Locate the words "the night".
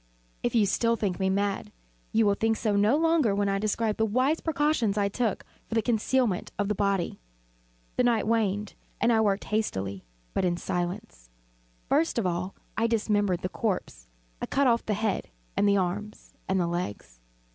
7.97-8.25